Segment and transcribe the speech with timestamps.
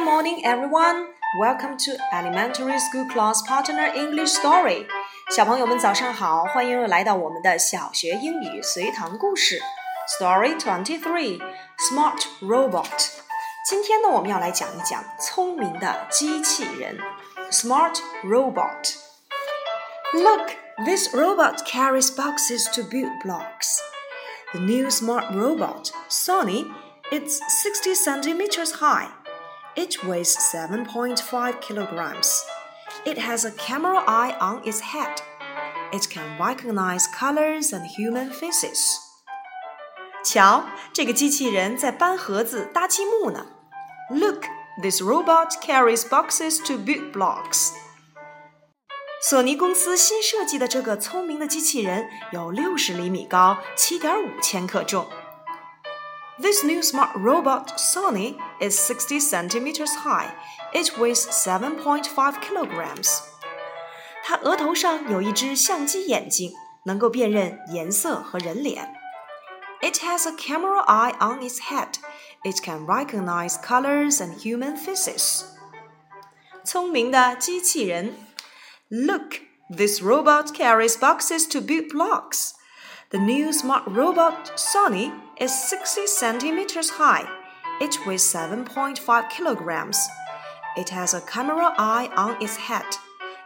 [0.00, 1.08] morning, everyone.
[1.38, 4.86] Welcome to Elementary School Class Partner English Story.
[5.36, 9.60] 小朋友们早上好，欢迎又来到我们的小学英语随堂故事。
[10.18, 11.40] Story Twenty Three:
[11.78, 13.10] Smart Robot.
[13.68, 16.98] 今天呢，我们要来讲一讲聪明的机器人。
[17.50, 18.94] Smart Robot.
[20.14, 20.52] Look,
[20.86, 23.78] this robot carries boxes to build blocks.
[24.52, 26.64] The new smart robot, Sonny,
[27.10, 29.08] it's 60 centimeters high.
[29.74, 32.44] It weighs 7.5 kilograms.
[33.04, 35.20] It has a camera eye on its head.
[35.92, 38.78] It can recognize colors and human faces.
[40.24, 43.46] 瞧，这个机器人在搬盒子、搭积木呢。
[44.10, 44.44] Look,
[44.82, 47.70] this robot carries boxes to build blocks.
[49.20, 55.08] 索尼公司新设计的这个聪明的机器人有六十厘米高，七点五千克重。
[56.40, 60.34] This new smart robot Sony is 60 centimeters high.
[60.72, 63.20] It weighs 7.5 kilograms.
[64.22, 66.52] 它额头上有一只相机眼睛，
[66.84, 68.92] 能够辨认颜色和人脸。
[69.80, 71.94] It has a camera eye on its head.
[72.42, 75.44] It can recognize colors and human faces.
[76.64, 78.14] 聪明的机器人。
[78.88, 82.52] Look, this robot carries boxes to build blocks.
[83.10, 87.24] The new smart robot Sony is 60 centimeters high.
[87.80, 89.98] It weighs 7.5 kilograms.
[90.76, 92.84] It has a camera eye on its head.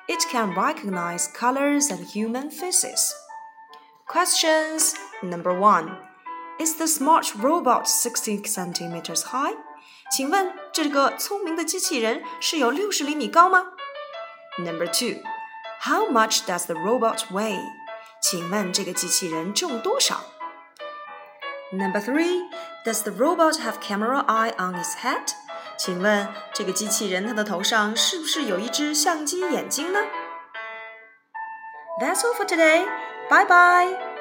[0.08, 3.14] It can recognize colors and human faces.
[4.06, 5.96] Questions Number 1.
[6.58, 9.54] Is the smart robot 60 centimeters high?
[10.10, 13.64] 请问这个聪明的机器人是有六十厘米高吗？
[14.58, 15.22] Number two,
[15.82, 17.62] how much does the robot weigh?
[18.24, 20.20] 请问这个机器人重多少？
[21.72, 22.48] Number three,
[22.84, 25.32] does the robot have camera eye on its head?
[25.78, 30.00] 请问这个机器人它的头上是不是有一只相机眼睛呢？
[32.00, 32.86] That's all for today.
[33.28, 34.13] Bye bye.